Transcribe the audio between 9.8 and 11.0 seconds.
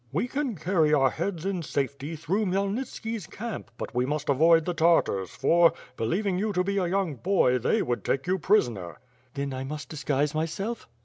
disguise myself?'